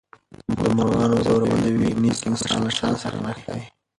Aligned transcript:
د 0.59 0.61
مرغانو 0.77 1.17
ځورول 1.25 1.55
د 1.63 1.65
یو 1.73 1.97
نېک 2.03 2.19
انسان 2.29 2.57
له 2.65 2.71
شان 2.77 2.93
سره 3.03 3.17
نه 3.25 3.33
ښایي. 3.39 3.65